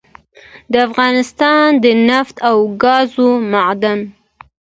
دافغانستان 0.75 1.67
دنفت 1.83 2.35
او 2.49 2.57
ګازو 2.81 3.29
معادن 3.51 3.99